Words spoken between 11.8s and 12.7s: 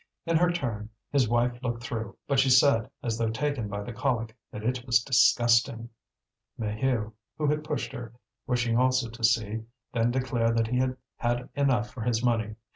for his money.